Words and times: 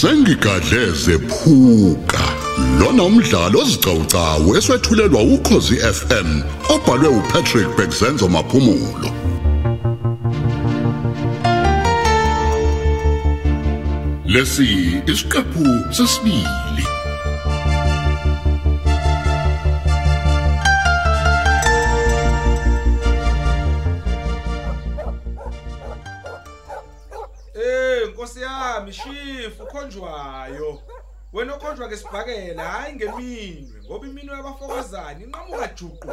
sengigadleze 0.00 1.18
phuka 1.18 2.24
lona 2.80 3.02
umdlalo 3.02 3.58
ozicawucawu 3.62 4.56
eswetshulelwa 4.58 5.22
ukhozi 5.34 5.76
FM 5.98 6.28
obhalwe 6.74 7.08
uPatrick 7.08 7.68
Bekzenzo 7.78 8.28
maphumulo. 8.28 9.10
Lesi 14.26 15.02
isiqephu 15.06 15.66
sesibili. 15.96 16.67
Nkosi 28.88 29.08
yami 29.08 29.42
shifu 29.42 29.62
ukhonjwayo. 29.62 30.82
Wena 31.32 31.54
okhonjwa 31.54 31.88
ngesibhakela 31.88 32.64
hayi 32.64 32.94
ngeminwe 32.94 33.82
ngoba 33.84 34.06
iminwe 34.06 34.36
yabafokozana 34.36 35.20
inqamuka 35.20 35.68
juqu. 35.68 36.12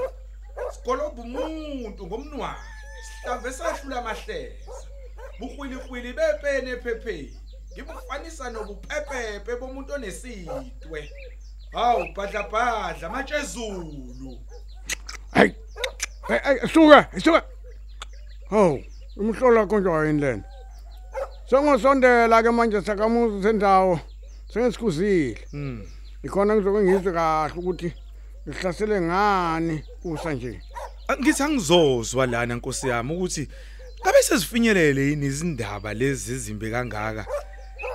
Sikoloba 0.74 1.22
umuntu 1.22 2.08
ngomnwana. 2.08 2.58
Sihlambe 3.06 3.52
sahlula 3.52 4.00
amahleza. 4.00 4.72
Bukhwili 5.40 5.76
khwili 5.76 6.14
bepene 6.14 6.72
ephepheni. 6.72 7.40
Ngibufanisa 7.74 8.50
nobupepepe 8.50 9.56
bomuntu 9.56 9.94
onesitwe. 9.94 11.12
Hawu 11.72 12.14
badla 12.16 13.10
matshezulu. 13.10 14.40
Hey, 15.34 15.52
hey, 16.28 16.68
suka, 16.74 17.08
suka. 17.24 17.44
Oh, 18.52 18.80
umhlola 19.18 19.66
konjwa 19.66 20.08
yini 20.08 20.22
lena? 20.22 20.44
Sengosondela 21.50 22.42
ke 22.44 22.52
manje 22.52 22.82
sakamuzi 22.82 23.44
sendawo. 23.44 24.00
Sengisikuzile. 24.50 25.38
Hmm. 25.52 25.84
Ikhona 26.24 26.56
ngizoke 26.56 26.80
ngizwe 26.84 27.14
kahle 27.14 27.54
ukuthi 27.58 27.94
ngihlasele 28.48 29.02
ngani 29.02 29.84
usa 30.04 30.34
nje. 30.34 30.62
Ngithi 31.20 31.44
angizozwa 31.44 32.26
lana 32.26 32.56
Nkosi 32.56 32.88
yami 32.88 33.14
ukuthi 33.16 33.48
kabe 34.04 34.22
sezifinyelele 34.22 35.02
yini 35.02 35.26
izindaba 35.26 35.94
lezi 35.94 36.34
ezimbe 36.34 36.72
kangaka. 36.72 37.26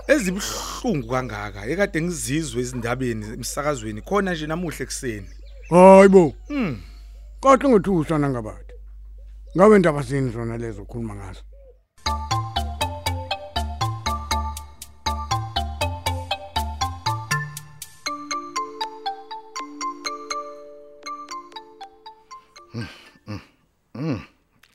Ezibhlungu 0.06 1.08
kangaka. 1.08 1.66
Ekade 1.66 2.02
ngizizwe 2.02 2.60
izindabeni 2.60 3.26
emsakazweni 3.34 4.02
khona 4.02 4.32
nje 4.34 4.46
namuhla 4.46 4.82
ekseni. 4.84 5.30
Hayibo, 5.70 6.34
Hmm. 6.48 6.82
kodwa 7.40 7.70
ngithusa 7.70 8.18
nangabathi. 8.18 8.74
Ngabe 9.56 9.76
indaba 9.76 10.02
zini 10.02 10.30
zona 10.30 10.58
lezo 10.58 10.84
khuluma 10.84 11.14
ngazo? 11.14 11.42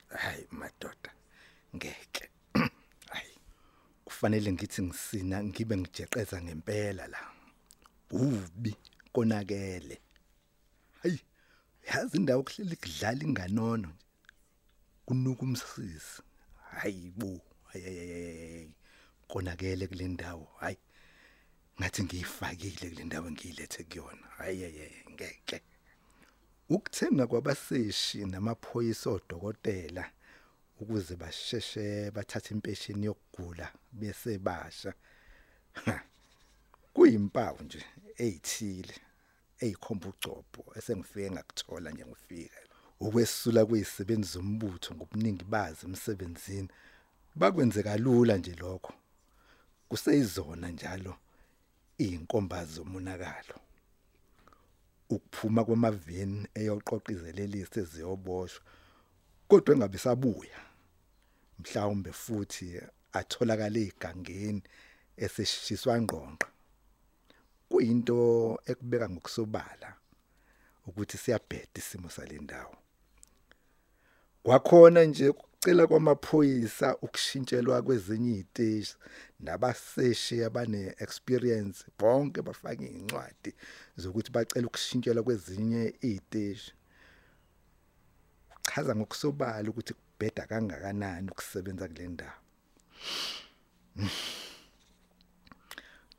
Hayi 0.09 0.47
madoda 0.51 1.13
ngeke. 1.75 2.29
Hayi 3.09 3.37
kufanele 4.05 4.51
ngithi 4.51 4.81
ngisina 4.81 5.43
ngibe 5.43 5.77
ngijeqeza 5.77 6.41
ngempela 6.41 7.07
la. 7.07 7.31
Ubi 8.11 8.75
konakele. 9.13 10.01
Hayi 11.01 11.19
yazi 11.87 12.17
indawo 12.17 12.43
kuhleli 12.43 12.75
kudlala 12.75 13.23
inganono 13.23 13.87
nje. 13.87 14.05
Kunuka 15.05 15.41
umsisi. 15.41 16.21
Hayi 16.71 17.11
bo 17.15 17.41
hayi 17.63 18.73
konakele 19.27 19.87
kule 19.87 20.07
ndawo 20.07 20.47
hayi. 20.59 20.77
Ngathi 21.79 22.03
ngiyifakile 22.03 22.89
kule 22.89 23.03
ndawo 23.03 23.27
engiyilethe 23.27 23.83
kuyona. 23.83 24.27
Hayi 24.37 24.91
ngeke. 25.11 25.61
Ukuthenga 26.69 27.27
kwabaseshi 27.27 28.25
namaphoyisa 28.25 29.09
odokotela 29.09 30.11
ukuze 30.79 31.15
basheshe 31.15 32.11
bathathe 32.11 32.53
impesheni 32.53 33.05
yokugula 33.05 33.71
bese 33.91 34.37
basha. 34.37 34.93
Ha, 35.73 36.03
kuyimpawu 36.93 37.63
nje 37.63 37.85
ezithile 38.17 38.95
ezikhomba 39.59 40.07
ugcobho 40.09 40.61
esengifike 40.77 41.31
ngakuthola 41.31 41.91
nje 41.91 42.05
ngifika 42.05 42.59
ukwesula 42.99 43.65
kuyisebenzi 43.65 44.29
zombutho 44.33 44.95
ngobuningi 44.95 45.45
bazi 45.53 45.85
emsebenzini 45.85 46.69
bakwenze 47.35 47.83
kalula 47.83 48.37
nje 48.37 48.55
lokho. 48.55 48.93
Kuseyizona 49.89 50.67
njalo 50.69 51.13
inkomba 51.97 52.65
zomonakalo. 52.65 53.55
Ukuphuma 55.09 55.65
kwamaveni 55.65 56.47
eyoqoqa 56.59 57.11
izelelisi 57.13 57.79
eziyoboshwa 57.79 58.63
kodwa 59.47 59.73
engabe 59.75 59.97
sabuya 59.97 60.59
mhlawumbe 61.59 62.11
futhi 62.11 62.67
atholakala 63.19 63.79
igangeni 63.79 64.61
eseshiswa 65.23 66.01
ngqonqa 66.01 66.47
kuyinto 67.69 68.17
ekubeka 68.71 69.07
ngokusobala 69.09 69.89
ukuthi 70.87 71.17
siyabheda 71.23 71.77
isimo 71.81 72.09
salendawo 72.09 72.75
kwakhona 74.43 75.03
nje 75.03 75.27
ukucela 75.65 75.87
kwamaphoyisa 75.87 76.97
ukushintshelwa 77.05 77.81
kwezinye 77.81 78.31
iziteshi 78.31 78.95
nabaseshi 79.39 80.43
abane 80.43 80.95
experience 80.99 81.85
bonke 81.99 82.41
bafake 82.41 82.85
incwadi 82.85 83.51
zokuthi 83.97 84.31
bacela 84.31 84.67
ukushintshelwa 84.67 85.23
kwezinye 85.23 85.83
iziteshi 86.01 86.73
chaza 88.61 88.95
ngokusobala 88.95 89.69
ukuthi 89.69 89.93
kubheda 89.93 90.45
kangakanani 90.49 91.29
ukusebenza 91.31 91.87
kule 91.87 92.07
ndawo. 92.07 92.39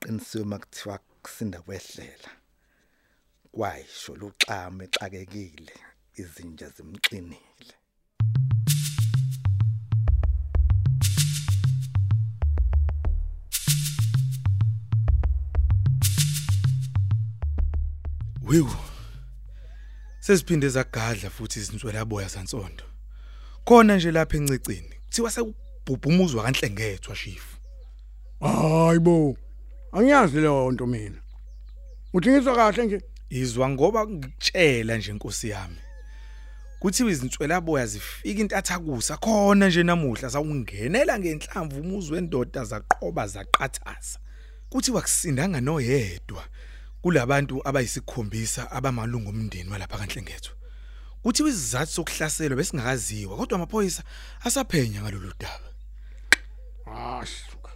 Qinisiwe 0.01 0.45
makuthiwa 0.45 0.99
kusinda 1.23 1.59
kwehlela 1.63 2.31
kwayisho 3.55 4.13
luxame 4.21 4.85
exakekile 4.85 5.75
izinja 6.21 6.69
zimxinile. 6.75 7.75
Wew. 18.47 18.69
Sesiphinde 20.21 20.69
zagadla 20.69 21.31
futhi 21.31 21.59
izinswela 21.61 22.05
boya 22.05 22.29
zansonto. 22.29 22.85
Khona 23.65 23.97
nje 23.97 24.13
lapha 24.13 24.37
encicini. 24.37 24.95
Kuthiwa 25.05 25.31
sekubhubhumuzwa 25.31 26.43
kanhlengethwa 26.43 27.17
shifu. 27.17 27.57
Hayibo. 28.41 29.37
Angiyazi 29.93 30.37
leyo 30.37 30.71
nto 30.73 30.87
mina. 30.87 31.17
Uthi 32.13 32.31
ngizwa 32.31 32.55
kahle 32.57 32.87
nje. 32.87 33.01
Izwa 33.31 33.69
ngoba 33.69 34.07
ngikutshela 34.07 34.97
nje 34.97 35.13
Nkosi 35.13 35.49
yami. 35.49 35.79
Kuthiwa 36.79 37.11
izinswela 37.11 37.61
boya 37.61 37.87
zifika 37.87 38.41
intathakusa 38.41 39.17
khona 39.17 39.69
nje 39.69 39.83
namuhla 39.83 40.31
sawungenela 40.31 41.19
ngenhlamvu 41.19 41.81
umuzi 41.81 42.13
wendoda 42.13 42.65
zaqoba 42.65 43.27
zaqathaza. 43.27 44.19
Kuthiwa 44.69 45.03
kusindanga 45.03 45.61
noyedwa 45.61 46.45
kulabantu 47.07 47.61
abayisikhombisa 47.69 48.71
abamalungu 48.71 49.29
omndeni 49.29 49.71
walapha 49.71 49.99
kanhlengethwa. 49.99 50.55
Kuthiwa 51.23 51.49
isizathu 51.49 51.93
sokuhlaselwa 51.93 52.57
besingakaziwa 52.57 53.37
kodwa 53.37 53.57
amaphoyisa 53.57 54.03
asaphenya 54.45 55.03
ngalolu 55.03 55.33
daba. 55.41 55.69
Hasuka. 56.85 57.71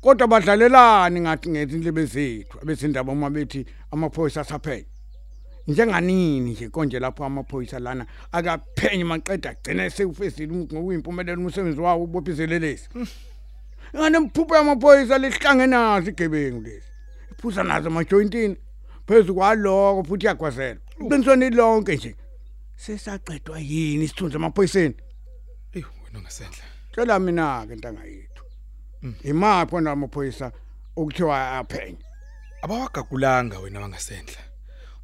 Kodwa 0.00 0.28
badlalelani 0.28 1.20
ngathi 1.20 1.48
ngethi 1.48 1.74
indlebe 1.74 2.04
zethu 2.04 2.58
abesindaba 2.62 3.12
uma 3.12 3.30
bethi 3.30 3.66
amaphoyisa 3.90 4.40
asaphenya. 4.40 4.84
Njenganini 5.66 6.50
nje 6.50 6.68
konje 6.68 6.98
lapho 6.98 7.24
amaphoyisa 7.24 7.78
lana 7.78 8.06
akaphenye 8.32 9.04
maqeda 9.04 9.50
agcina 9.50 9.90
sekufesile 9.90 10.52
ngokuyimpumelelo 10.52 11.40
umsebenzi 11.40 11.80
wawo 11.80 12.04
ubophizelelesi. 12.04 12.88
Ngane 13.96 14.18
mphupho 14.18 14.56
yamaphoyisa 14.56 15.18
lihlange 15.18 15.66
nazo 15.66 16.10
igebengu 16.10 16.60
lesi. 16.60 16.88
Iphuza 17.32 17.64
nazo 17.64 17.88
amajointini 17.88 18.56
phezu 19.06 19.34
kwaloko 19.34 20.04
futhi 20.04 20.26
yagwazela. 20.26 20.80
Iqinisweni 21.00 21.50
lonke 21.50 21.96
nje. 21.96 22.16
Sesaqedwa 22.76 23.58
yini 23.58 24.04
isithunzi 24.04 24.36
amaphoyiseni? 24.36 24.94
Ey 25.72 25.84
wena 26.04 26.20
ngasendla. 26.20 26.64
Tshela 26.92 27.18
mina 27.18 27.66
ke 27.68 27.74
ntanga 27.76 28.04
yethu. 28.04 28.44
Imaphi 29.24 29.74
wona 29.74 29.90
amaphoyisa 29.90 30.52
okuthiwa 30.96 31.58
aphenya? 31.58 32.04
Abawagagulanga 32.62 33.58
wena 33.58 33.80
wangasendla. 33.80 34.42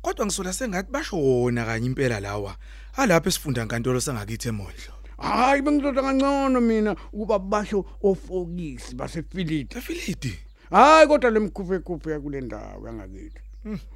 Kodwa 0.03 0.27
ngisola 0.27 0.53
sengathi 0.53 0.93
basho 0.93 1.17
wona 1.17 1.65
kanye 1.65 1.87
impela 1.87 2.21
lawa. 2.21 2.57
Alapha 2.97 3.29
esifunda 3.29 3.65
nkantolo 3.65 4.01
sangakithi 4.01 4.49
emondlo. 4.49 4.95
Hayi 5.19 5.63
bengizoza 5.63 6.03
kancane 6.03 6.61
mina 6.61 6.97
ukuba 7.13 7.39
basho 7.39 7.85
ofokisi 8.03 8.95
basefilidi. 8.95 9.79
Efilidi. 9.79 10.39
hayi 10.71 11.07
kodwa 11.07 11.31
lemkhuphe 11.31 11.79
khuphe 11.79 12.19
kule 12.19 12.41
ndawo 12.41 12.87
yangakithi 12.87 13.41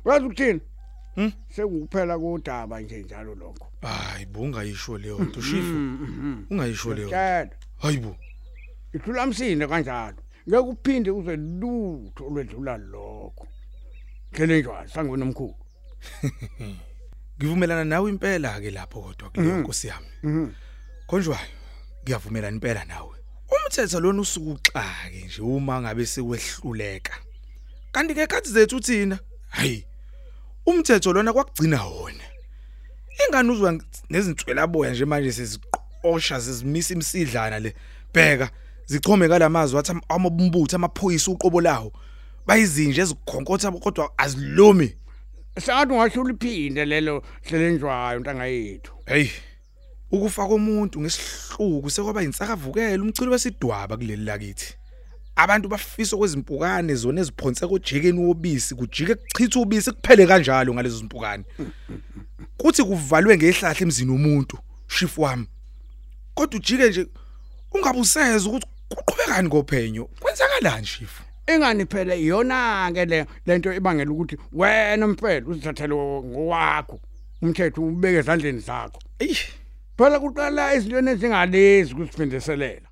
wazi 0.05 0.25
ukuthini 0.27 0.61
Hmm? 1.17 1.33
sekuphela 1.49 2.19
kodaba 2.19 2.81
nje 2.81 3.03
njalo 3.03 3.35
lokho. 3.35 3.73
Hayi 3.83 4.27
bo 4.27 4.41
ungayisho 4.41 4.99
leyo 4.99 5.19
nto 5.19 5.41
shifu. 5.41 5.75
Mhm. 5.75 6.45
ungayisho 6.51 6.95
leyo. 6.95 7.11
Hayibo 7.79 8.17
ithula 8.93 9.27
msinde 9.27 9.67
kanjalo. 9.67 10.17
Ngeke 10.49 10.59
uphinde 10.59 11.11
uze 11.11 11.37
lutho 11.37 12.27
olwedlula 12.27 12.77
lokho. 12.77 13.47
Ngele 14.35 14.61
njalo 14.61 14.89
sangona 14.89 15.25
omkhulu 15.25 15.55
ngivumelana 17.39 17.85
nawe 17.85 18.11
impela 18.11 18.61
ke 18.61 18.71
lapho 18.71 19.01
kodwa 19.01 19.31
kuleyo 19.31 19.59
nkosi 19.59 19.87
yami. 19.89 20.07
Mhm. 20.23 20.51
konjwayo 21.07 21.49
ngiyavumelana 22.05 22.55
impela 22.55 22.85
nawe. 22.85 23.17
Umthetho 23.49 24.01
lona 24.01 24.21
usukuxake 24.21 25.25
nje 25.27 25.43
uma 25.43 25.81
ngabe 25.81 26.07
sekwehluleka 26.07 27.15
kanti 27.93 28.15
ke 28.15 28.27
khathi 28.27 28.51
zethu 28.51 28.81
thina 28.81 29.19
hayi 29.57 29.85
umthetho 30.67 31.13
lona 31.13 31.33
kwakugcina 31.33 31.85
wona. 31.85 32.25
Ingane 33.27 33.53
uzwa 33.53 33.81
nezintswela 34.11 34.67
boya 34.67 34.91
nje 34.91 35.05
manje 35.05 35.33
seziqosha 35.33 36.41
sezimisa 36.41 36.95
imsidlana 36.95 37.59
le. 37.59 37.75
Bheka 38.15 38.51
zichome 38.87 39.29
kalamazwi 39.29 39.79
athi 39.79 39.93
amabumbutho 40.09 40.77
amaphoyisa 40.77 41.31
uqobo 41.31 41.61
lawo 41.61 41.93
bayizinje 42.47 43.01
ezikhonkotha 43.01 43.73
kodwa 43.73 44.13
azilumi 44.19 44.89
sengathi 45.59 45.93
ungasho 45.93 46.21
uliphinde 46.21 46.85
lelo 46.85 47.23
hlelenjwayo 47.43 48.19
ntanga 48.21 48.47
yethu. 48.47 48.93
Hey 49.07 49.29
ukufa 50.11 50.47
komuntu 50.47 51.01
ngesihluku 51.01 51.91
sekwaba 51.91 52.23
insakavukela 52.23 53.03
umcilo 53.03 53.33
wesidwaba 53.33 53.97
kuleli 53.97 54.25
lakithi. 54.25 54.75
Abantu 55.37 55.69
bafisa 55.69 56.17
kwezimpukane 56.17 56.95
zona 56.95 57.21
eziphonse 57.21 57.67
kojekeni 57.67 58.19
wobisi 58.19 58.75
kujike 58.75 59.15
kuchitha 59.15 59.61
ubisi 59.61 59.93
kuphele 59.93 60.27
kanjalo 60.27 60.75
ngalezo 60.75 60.99
zimpukane. 60.99 61.45
Kuthi 62.57 62.83
kuvalwe 62.83 63.37
ngehlahla 63.37 63.81
emzini 63.81 64.11
womuntu 64.11 64.59
shift 64.89 65.19
wami. 65.19 65.47
Kodwa 66.35 66.61
ujike 66.61 66.89
nje 66.89 67.07
ungabuseza 67.73 68.49
ukuthi 68.49 68.67
kuqhubekani 68.89 69.49
kophenyo? 69.49 70.05
Kwenzakalani 70.21 70.87
shift 70.87 71.23
ingani 71.55 71.87
phela? 71.87 72.15
Iyona 72.15 72.91
ke 72.95 73.05
le 73.05 73.27
lento 73.47 73.73
ibangela 73.73 74.11
ukuthi 74.11 74.37
wena 74.53 75.07
mfela 75.07 75.47
uzithathele 75.47 75.95
ngowakho 75.95 77.01
umthetho 77.43 77.83
ubeke 77.83 78.19
ezandleni 78.19 78.61
zakho. 78.61 79.01
Phela 79.99 80.21
kuqala 80.21 80.75
izintweni 80.75 81.11
ezingalezi 81.11 81.95
kusifindiselela 81.95 82.89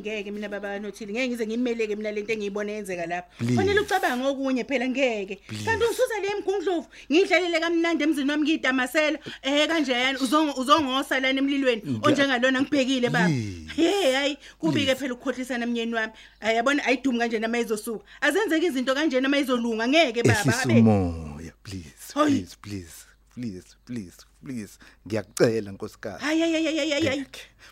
ngeke 0.00 0.30
mina 0.30 0.48
baba 0.48 0.78
nothile 0.78 1.12
ngeke 1.12 1.28
ngize 1.28 1.46
ngimeleke 1.46 1.96
mina 1.96 2.12
lento 2.12 2.32
engiyibona 2.32 2.72
yenzeka 2.72 3.06
lapha. 3.06 3.44
Fanele 3.56 3.80
ucabange 3.80 4.24
okunye 4.26 4.64
phela 4.64 4.88
ngeke. 4.88 5.40
Kanti 5.64 5.84
ungisusa 5.84 6.20
le 6.22 6.40
mgungundlovu 6.40 6.86
ngidlalele 7.12 7.60
kamnandi 7.60 8.04
emzini 8.04 8.30
wami 8.30 8.42
ngiyidamasela 8.42 9.18
eh 9.42 9.68
kanjeyani 9.68 10.18
uzongo 10.18 10.60
uzongosa 10.60 11.20
lana 11.20 11.38
emlilweni 11.38 12.00
onjengalona 12.02 12.60
ngibhekile 12.62 13.10
baba. 13.10 13.28
hey 13.76 14.12
hayi 14.12 14.38
kubike 14.58 14.94
phela 14.94 15.14
ukukhohlisana 15.14 15.66
myeni 15.66 15.94
wami. 15.94 16.12
Hayi 16.40 16.56
yabona 16.56 16.84
ayidumi 16.84 17.18
kanjena 17.18 17.48
mayizosuka 17.48 18.04
azenzeke 18.20 18.66
izinto 18.66 18.94
kanjena 18.94 19.28
mayizolunga 19.28 19.88
ngeke 19.88 20.22
baba 20.22 20.62
abe. 20.62 20.80
umoya 20.80 21.52
please 21.62 22.12
please 22.12 22.56
please 22.62 23.06
please 23.34 23.76
please 23.86 24.26
please. 24.44 24.78
Ngiyakucela 25.06 25.72
nkosikazi. 25.72 26.24
Hayi 26.24 26.40
hayi 26.40 26.76
hayi 26.76 27.06
hayi 27.06 27.24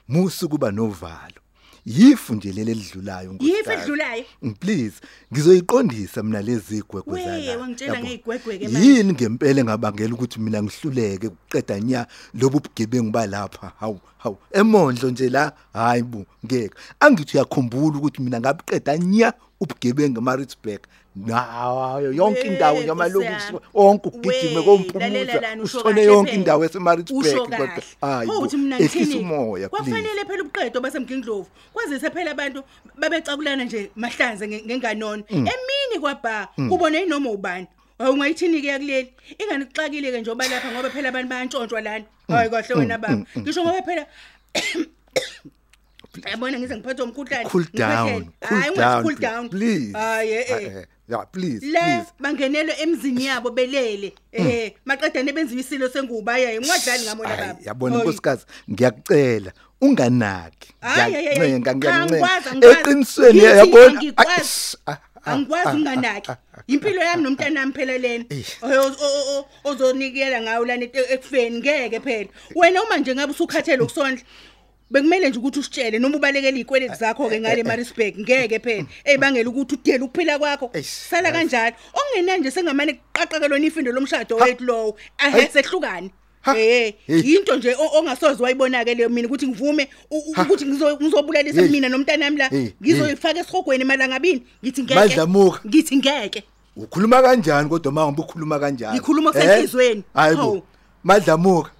musu 0.09 0.49
kuba 0.49 0.71
novalo. 0.71 1.41
Yifu 1.89 2.35
nje 2.35 2.53
leli 2.53 2.75
lidlulayo 2.75 3.37
Yifu 3.41 3.71
elidlulayo? 3.73 4.25
please 4.61 4.97
ngizoyiqondisa 5.33 6.23
mina 6.23 6.43
lezi 6.43 6.77
igwegwe 6.79 7.13
We, 7.15 7.25
zala 7.25 7.59
wangitshela 7.59 7.95
yabo. 7.95 8.07
ngey'gwegwe-ke 8.07 8.69
manje. 8.69 8.89
yini 8.89 9.13
ngempela 9.13 9.61
engabangela 9.61 10.15
ukuthi 10.15 10.41
mina 10.41 10.63
ngihluleke 10.63 11.27
ukuqeda 11.27 11.81
nya 11.81 12.07
lobu 12.35 12.61
bugebengu 12.61 13.11
balapha 13.11 13.73
hawu 13.81 14.01
hawu 14.19 14.37
emondlo 14.53 15.11
nje 15.11 15.29
la 15.29 15.53
hayi 15.73 16.03
bu 16.03 16.27
ngeke 16.47 16.75
angithi 17.01 17.37
uyakhumbula 17.37 17.99
ukuthi 17.99 18.23
mina 18.23 18.41
ngabuqeda 18.41 18.97
nya 18.99 19.33
ubugebengu 19.61 20.19
eMaritzburg 20.21 20.81
nayo 21.17 22.13
yonke 22.13 22.41
We, 22.43 22.47
indawo 22.49 22.75
Nkosi 22.75 22.87
nyamalokisi 22.87 23.47
yami. 23.47 23.59
onke 23.75 24.09
ugijime 24.09 24.59
We, 24.59 24.65
lalela 24.65 24.65
kompumuza 24.65 25.41
lana, 25.41 25.63
usho 25.63 25.79
usithole 25.79 25.95
kahle 25.95 26.07
yonke 26.07 26.31
phela. 26.31 26.39
indawo 26.41 26.65
eseMaritzburg 26.65 27.27
Usho 27.27 27.43
kodwa 27.43 27.59
kahle. 27.67 27.83
hayi 28.01 28.27
Pho 28.29 28.33
bo, 28.35 28.41
uthi 28.47 28.57
mina 28.57 28.77
ehlisa 28.79 28.99
ngithini? 28.99 29.21
umoya 29.21 29.69
please. 29.69 29.69
Kwakufanele 29.69 30.25
phela 30.25 30.43
ubuqedo 30.43 30.81
basemgindlovu 30.81 31.47
kwazise 31.73 32.11
phela 32.11 32.31
abantu 32.31 32.63
babecakulana 32.99 33.65
nje 33.65 33.91
mahlanze 33.97 34.47
nge- 34.47 34.63
ngenganono 34.67 35.23
Mm. 35.31 35.47
emini 35.53 35.97
kwabha 36.01 36.49
kubona 36.69 37.01
inoma 37.03 37.31
ubani. 37.31 37.67
Hayi, 37.99 38.11
ungayithini 38.13 38.61
ke 38.63 38.67
yakuleli 38.69 39.13
ingani 39.39 39.65
kuxakile 39.65 40.11
ke 40.13 40.21
njengoba 40.21 40.49
lapha 40.49 40.71
ngoba 40.73 40.91
phela 40.91 41.09
abantu 41.09 41.29
bayantshontshwa 41.29 41.81
lana. 41.81 42.05
Mm. 42.29 42.35
hayi 42.37 42.51
kahle 42.51 42.75
wena 42.75 42.99
baba. 42.99 43.25
ngisho 43.39 43.63
ngoba 43.65 43.83
phela 43.83 44.07
yabona 46.31 46.59
ngize 46.59 46.77
ngiphethwe 46.77 47.05
umkhuhlane 47.05 47.45
cool 47.49 47.63
ngikhwehlele. 47.63 47.95
down 47.95 48.25
cool 48.41 48.59
Hhayi, 48.59 48.71
ungathi 48.71 48.79
down 48.81 49.03
cool 49.03 49.15
please. 49.15 49.21
down 49.21 49.49
please 49.49 49.93
hayi 49.93 50.31
eh, 50.33 50.51
eh. 50.51 50.63
Eh, 50.63 50.77
eh, 50.77 50.85
yeah 51.09 51.25
please 51.33 51.67
le 51.67 51.81
please 51.81 52.07
bangenelwe 52.21 52.75
emzini 52.83 53.25
yabo 53.27 53.51
belele 53.51 54.13
eh 54.33 54.73
maqeda 54.85 55.23
nebenziwe 55.23 55.61
isilo 55.61 55.89
senguba 55.89 56.39
yaye 56.39 56.61
ngadlali 56.61 57.05
ngamona 57.05 57.29
Hayi, 57.29 57.41
baba 57.49 57.61
yabona 57.65 57.95
Hayi. 57.95 58.05
nkosikazi 58.09 58.45
ngiyakucela 58.71 59.53
unganaki 59.81 60.69
Hayi, 60.81 61.15
hayi, 61.15 61.27
hayi. 61.27 61.39
ngiyakuncenga 61.61 61.75
Cha, 61.91 61.95
angikwazi, 61.95 62.57
ngiyakuncenga 62.57 62.69
angikwazi. 62.69 62.81
eqinisweni 62.81 63.39
Ngithi 63.39 63.59
yabona 63.59 63.87
angikwazi. 64.01 64.31
Ay, 64.31 64.45
sh- 64.45 64.77
ah, 64.87 64.93
ah, 64.93 65.33
angikwazi 65.33 65.69
ah, 65.69 65.73
unganaki 65.75 66.31
impilo 66.67 67.03
yami 67.03 67.23
nomntanami 67.23 67.73
phela 67.73 67.99
lena 67.99 68.25
Eish. 68.31 68.57
Oyo- 68.63 68.83
o- 68.83 69.05
o- 69.07 69.39
o- 69.39 69.71
ozonikela 69.71 70.41
ngayo 70.41 70.65
lana 70.65 70.85
e- 70.85 71.07
ekufeni 71.15 71.59
ngeke 71.59 72.01
phela 72.01 72.29
wena 72.55 72.83
uma 72.83 72.97
nje 72.97 73.15
ngabe 73.15 73.33
usukhathele 73.33 73.83
ukusondla 73.83 74.23
bekumele 74.91 75.29
nje 75.31 75.39
ukuthi 75.39 75.59
usitshele 75.61 75.99
noma 75.99 76.17
ubalekele 76.17 76.57
izikweleti 76.61 76.95
zakho 76.97 77.29
ke 77.29 77.41
ngale 77.41 77.63
Maritzburg 77.63 78.19
ngeke 78.21 78.59
phela. 78.59 78.87
Eyibangela 79.05 79.51
ukuthi 79.51 79.75
udele 79.75 80.05
ukuphila 80.05 80.39
kwakho. 80.39 80.71
Eish, 80.75 80.87
sala 81.11 81.33
kanjalo. 81.33 81.77
Okungenani 81.95 82.41
nje 82.41 82.51
sengamane 82.51 82.93
kuqaqakelona 82.93 83.67
ifindo 83.67 83.93
lomshado 83.93 84.37
wethu 84.37 84.65
lowo. 84.65 84.97
Ahe 85.19 85.49
sehlukani 85.53 86.11
Ha. 86.41 86.55
Eh 86.59 86.95
Hey. 87.07 87.21
into 87.35 87.57
nje 87.57 87.75
o- 87.75 87.99
ongasoze 87.99 88.43
wayibonake 88.43 88.95
leyo 88.95 89.09
mina 89.09 89.29
ukuthi 89.29 89.47
ngivume 89.49 89.89
u- 90.11 90.17
u- 90.19 90.43
ukuthi 90.43 90.65
ngizo- 90.65 90.97
ngizobulalisa 91.03 91.61
Hey. 91.61 91.71
mina 91.71 91.89
nomntanami 91.89 92.37
la. 92.39 92.49
Hey, 92.49 92.69
ngizoyifaka 92.83 93.41
esihogweni 93.41 93.85
malangabini 93.85 94.43
ngithi 94.65 94.83
ngeke. 94.83 94.95
Madlamuka. 94.95 95.61
ngithi 95.67 95.97
ngeke. 95.97 96.43
Ukhuluma 96.77 97.23
kanjani 97.23 97.69
kodwa 97.69 97.93
manje 97.93 98.21
ukhuluma 98.23 98.59
kanjani? 98.59 98.95
Ngikhuluma 98.99 99.31
Eh? 99.31 99.35
kusenhliziyweni. 99.35 100.03
hayi 100.15 100.37
Hawu. 100.37 100.55
bo 100.55 100.63
madlamuka. 101.05 101.71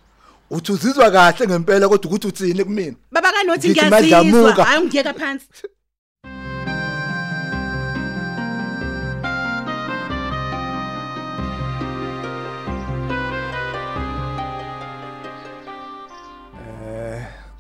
Uthi 0.51 0.73
uzizwa 0.73 1.11
kahle 1.11 1.47
ngempela 1.47 1.89
kodwa 1.89 2.11
ukuthi 2.11 2.27
uthini 2.27 2.65
kumina? 2.65 2.97
Baba 3.13 3.33
kanothi 3.33 3.69
ngiyazizwa. 3.71 4.65
hayi 4.65 4.83
ungiyeka 4.83 5.15
phansi. 5.15 5.47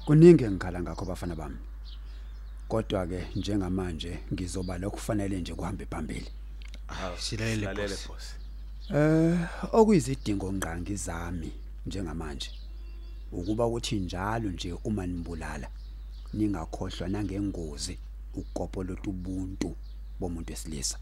Kuningi 0.06 0.44
engikhala 0.44 0.80
ngakho 0.80 1.04
bafana 1.04 1.34
bami. 1.34 1.56
Kodwa 2.68 3.06
ke 3.06 3.26
njengamanje 3.36 4.18
ngizoba 4.32 4.78
lokufanele 4.78 5.40
nje 5.40 5.54
kuhambe 5.54 5.86
phambili. 5.86 6.30
Silalele 7.18 7.96
boss. 8.08 8.34
Eh 8.94 9.38
okuyizidingo 9.72 10.52
ngqangi 10.52 10.96
zami 10.96 11.52
njengamanje. 11.86 12.50
Ukuba 13.32 13.66
ukuthi 13.66 13.96
njalo 14.00 14.50
nje 14.50 14.72
uma 14.84 15.06
nibulala 15.06 15.68
ningakhohlwa 16.34 17.08
nangengozi 17.08 17.98
ukukopolola 18.34 19.02
ubuntu 19.06 19.76
bomuntu 20.20 20.52
wesilisa. 20.52 20.98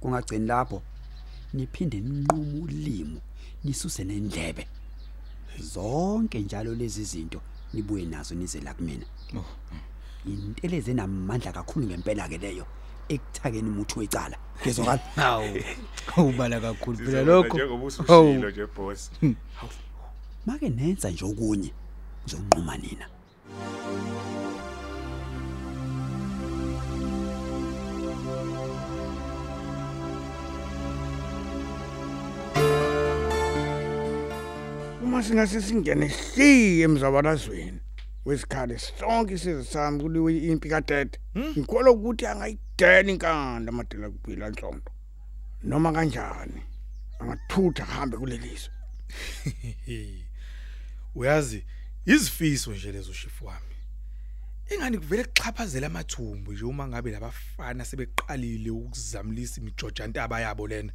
Kungagcini 0.00 0.46
lapho 0.46 0.82
niphinde 1.52 2.00
ninqume 2.00 2.60
ulimo 2.62 3.20
nisuse 3.64 4.04
nendlebe. 4.04 4.66
Zonke 5.60 6.40
njalo 6.40 6.74
lezi 6.74 7.04
zinto 7.04 7.40
nibuye 7.72 8.04
nazo 8.04 8.34
nize 8.34 8.60
la 8.60 8.74
kumina. 8.74 9.06
Inteleze 10.26 10.94
namandla 10.94 11.52
kakhulu 11.52 11.86
ngempela 11.86 12.28
ke 12.28 12.38
leyo 12.38 12.66
ekuthakeni 13.08 13.68
umuthi 13.68 13.98
wecala. 13.98 14.36
Ngizokala 14.62 14.98
hawu 15.16 15.58
ubala 16.16 16.60
kakhulu 16.60 16.98
phela 16.98 17.22
lokho. 17.22 17.56
njengoba 17.56 17.84
usushilo 17.84 18.50
nje 18.50 18.66
boss. 18.66 19.10
Make 20.48 20.68
nenza 20.70 21.10
nje 21.10 21.24
okunye 21.24 21.70
ngizonquma 22.24 22.76
nina. 22.76 23.06
Noma 35.00 35.22
singase 35.22 35.60
singene 35.60 36.06
hli 36.06 36.80
emzabalazweni 36.82 37.80
wesikhali 38.24 38.78
sonke 38.78 39.34
isizwe 39.34 39.64
sami 39.64 40.00
kuliwe 40.02 40.38
impi 40.38 40.68
kadede 40.68 41.18
ngikholwa 41.36 41.90
ukuthi 41.92 42.26
angayidela 42.26 43.10
inkanda 43.10 43.68
amadela 43.72 44.10
kuphila 44.10 44.46
enhlombo 44.46 44.90
noma 45.62 45.92
kanjani? 45.92 46.62
Angathutha 47.20 47.82
ahambe 47.82 48.16
kulelizwe 48.16 48.72
uyazi 51.14 51.64
izifiso 52.06 52.72
nje 52.72 52.92
lezo 52.92 53.12
shifu 53.12 53.46
wami. 53.46 53.76
Ingani 54.74 54.98
kuvele 54.98 55.24
kuxhaphazela 55.24 55.86
amathumbu 55.86 56.52
nje 56.52 56.64
uma 56.64 56.88
ngabe 56.88 57.10
labafana 57.10 57.84
sebeqalile 57.84 58.70
ukuzamlisa 58.70 59.60
imijoja 59.60 60.06
ntaba 60.06 60.40
yabo 60.40 60.66
lena? 60.66 60.92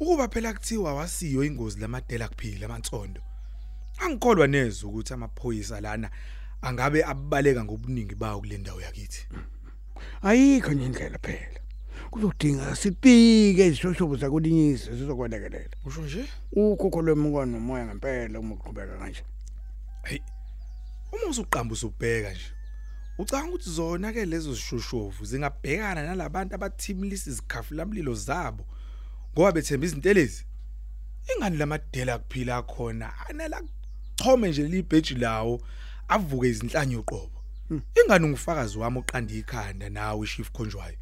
Ukuba 0.00 0.28
phela 0.28 0.52
kuthiwa 0.52 0.94
wasiyo 0.94 1.44
ingozi 1.44 1.80
lamadela 1.80 2.28
kuphila 2.28 2.66
amansondo 2.66 3.22
angikholwa 3.98 4.46
neze 4.46 4.86
ukuthi 4.86 5.14
amaphoyisa 5.14 5.80
lana 5.80 6.10
angabe 6.62 7.04
abaleka 7.04 7.64
ngobuningi 7.64 8.14
bawo 8.14 8.40
kule 8.40 8.58
ndawo 8.58 8.80
yakithi. 8.80 9.28
Ayikho 10.22 10.72
nje 10.72 10.84
indlela 10.86 11.18
phela. 11.18 11.61
Kuzodinga 12.12 12.76
sipike 12.76 13.66
izishoshobo 13.66 14.16
zakulinyizwe 14.16 14.96
sizokwelekelela 14.96 15.76
usho 15.84 16.02
nje? 16.02 16.24
Ukhokho 16.52 17.02
lwemuka 17.02 17.46
nomoya 17.46 17.86
ngempela 17.86 18.40
uma 18.40 18.56
kuqhubeka 18.56 18.98
kanje. 18.98 19.24
Hey 20.04 20.20
uma 21.12 21.30
usuqamba 21.30 21.72
usubheka 21.72 22.30
nje 22.30 22.52
ucanga 23.18 23.48
ukuthi 23.48 23.70
zona 23.70 24.12
ke 24.12 24.24
lezo 24.24 24.54
zishoshovu 24.54 25.24
zingabhekana 25.24 26.02
nalabantu 26.02 26.54
abathimlisa 26.54 27.30
izikhafu 27.30 27.74
lamlilo 27.74 28.14
zabo 28.14 28.64
ngoba 29.32 29.52
bethemba 29.52 29.86
izinto 29.86 30.12
lezi 30.12 30.44
ingani 31.36 31.56
lamadela 31.56 32.18
kuphila 32.18 32.62
khona? 32.62 33.12
Anela 33.28 33.62
chome 34.16 34.48
nje 34.48 34.62
libheji 34.62 35.14
lawo 35.14 35.60
avuke 36.08 36.48
izinhlanya 36.48 36.98
uqobo 36.98 37.38
ingani 38.04 38.28
ngufakazi 38.28 38.78
wami 38.78 38.98
oqanda 38.98 39.34
ikhanda 39.34 39.90
nawe 39.90 40.26
chief 40.26 40.50
khonjwayo? 40.52 40.96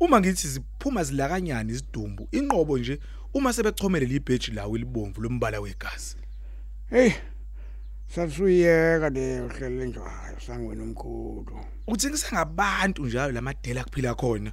Uma 0.00 0.20
ngithi 0.20 0.48
ziphuma 0.48 1.04
zilakanyana 1.04 1.72
isidumbu 1.72 2.28
inqobo 2.32 2.78
nje 2.78 2.98
uma 3.34 3.52
sebechomele 3.52 4.06
libheji 4.06 4.50
lawo 4.50 4.76
elibomvu 4.76 5.20
lombala 5.20 5.60
wegazi. 5.60 6.16
Hey 6.90 7.12
sasuyeka 8.14 9.10
le 9.10 9.40
uhlele 9.40 9.86
njalo 9.86 10.40
sangwena 10.46 10.82
omkhulu 10.82 11.64
uthi 11.86 12.08
ngisengabantu 12.08 13.06
njalo 13.06 13.32
lamadela 13.32 13.84
kuphila 13.84 14.14
khona. 14.14 14.52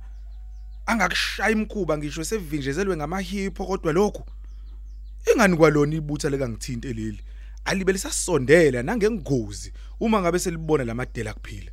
Angakushaya 0.85 1.49
imkhuba 1.49 1.97
ngisho 1.97 2.23
sevinjezelwe 2.23 2.97
ngamahipho 2.97 3.65
kodwa 3.65 3.93
lokho 3.93 4.25
ingani 5.33 5.57
kwalona 5.57 5.95
ibutha 5.95 6.29
leka 6.29 6.49
ngithinta 6.49 6.87
leli? 6.87 7.21
Alibe 7.65 7.91
lisasondela 7.91 8.83
nangengozi 8.83 9.73
uma 9.99 10.21
ngabe 10.21 10.39
selibona 10.39 10.83
lamadela 10.83 11.33
kuphila 11.33 11.71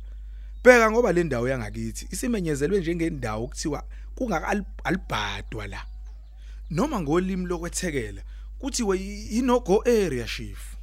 bheka 0.63 0.91
ngoba 0.91 1.11
le 1.13 1.23
ndawo 1.23 1.47
yangakithi 1.49 2.07
isimenyezelwe 2.11 2.79
njengendawo 2.79 3.47
kuthiwa 3.47 3.83
kungakalibhadwa 4.15 5.67
la. 5.67 5.81
Noma 6.69 7.01
ngolimi 7.01 7.45
lokwethekela 7.45 8.21
kuthiwe 8.59 8.97
inogo 9.29 9.83
area 9.85 10.25
chief 10.25 10.73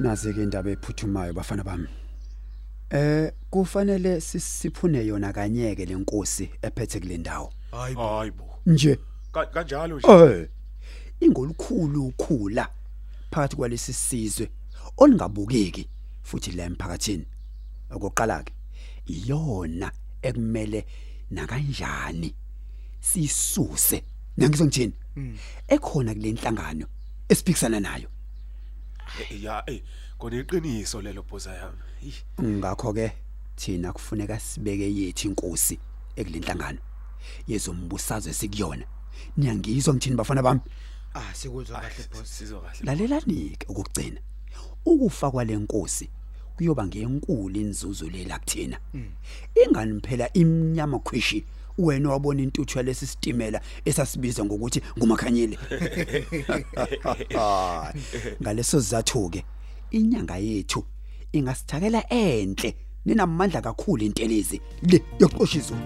nazi 0.00 0.32
ke 0.34 0.42
indaba 0.42 0.70
ephuthumayo 0.70 1.32
bafana 1.34 1.64
bami. 1.64 1.88
Eh 2.90 3.32
kufanele 3.50 4.20
sisiphune 4.20 5.06
yona 5.06 5.32
kanyeke 5.32 5.84
lenkosi 5.86 6.50
ephethe 6.62 7.00
kule 7.00 7.16
ndawo. 7.18 7.52
Hayibo 7.70 8.58
nje. 8.66 8.98
Ka- 9.32 9.46
kanjalo 9.46 9.98
nje? 9.98 10.08
Eh 10.08 10.48
ingolukhulu 11.20 12.06
ukhula 12.06 12.68
phakathi 13.30 13.56
kwalesi 13.56 13.92
sizwe 13.92 14.50
olingabukeki 14.96 15.88
futhi 16.22 16.52
la 16.52 16.64
emphakathini. 16.64 17.26
Okoqala 17.90 18.42
ke 18.42 18.52
iyona 19.06 19.92
ekumele 20.22 20.86
nakanjani 21.30 22.34
sisuse 23.00 24.02
nangizongithini? 24.36 24.92
Ekhona 25.68 26.14
kule 26.14 26.32
nhlangano 26.32 26.86
esiphikisana 27.28 27.80
nayo. 27.80 28.08
Ya 29.40 29.62
eh 29.66 29.82
kona 30.18 30.36
iqiniso 30.36 31.02
lelo 31.02 31.22
bhoza 31.22 31.54
yami. 31.54 31.78
Ih, 32.02 32.14
ngakho 32.42 32.92
ke 32.92 33.12
thina 33.56 33.92
kufuneka 33.92 34.40
sibeke 34.40 34.94
yethu 34.94 35.28
inkosi 35.28 35.78
ekulenhlangano 36.16 36.78
yezombusazwe 37.46 38.32
sikuyona. 38.32 38.84
Niyangizwa 39.36 39.94
ngithini 39.94 40.16
bafana 40.16 40.42
bami? 40.42 40.60
Ah 41.14 41.34
sikuzwa 41.34 41.80
kahle 41.80 42.04
boss 42.12 42.38
sizwe 42.38 42.60
kahle. 42.60 42.84
Lalelani-ke 42.84 43.66
okugcina 43.68 44.20
ukufa 44.84 45.30
kwalenkosi 45.30 46.10
kuyoba 46.56 46.86
ngenkulu 46.86 47.60
inzuzo 47.60 48.08
lela 48.10 48.38
kuthina. 48.38 48.78
Ingani 49.54 50.00
phela 50.00 50.32
imnyama 50.32 50.98
khwishi? 50.98 51.44
Wena 51.78 52.10
wabona 52.10 52.42
intuthu 52.42 52.78
yalesi 52.78 53.06
sitimela 53.06 53.60
esasibiza 53.84 54.44
ngokuthi 54.44 54.82
ngumakhanyile. 54.98 55.58
Ngaleso 58.42 58.80
sizathu 58.80 59.30
ke 59.30 59.44
inyanga 59.90 60.36
yethu 60.36 60.84
ingasithakela 61.32 62.12
enhle. 62.12 62.74
Ninamandla 63.04 63.60
kakhulu 63.60 64.04
intelezi 64.04 64.60
le 64.82 65.02
yokuxosha 65.20 65.58
izulu 65.58 65.80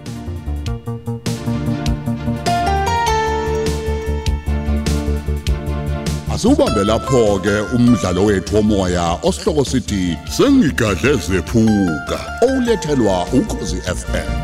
Asubambe 6.33 6.83
lapho 6.83 7.39
ke 7.39 7.75
umdlalo 7.75 8.25
wethu 8.25 8.55
womoya 8.55 9.19
osihloko 9.23 9.65
sithi 9.65 10.17
sengigadle 10.37 11.15
zephuka 11.15 12.19
olethelwa 12.41 13.27
ukhozi 13.33 13.81
FM 13.81 14.42